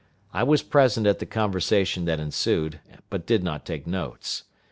[0.33, 2.79] I was present at the conversation that ensued,
[3.11, 4.45] but did not take notes.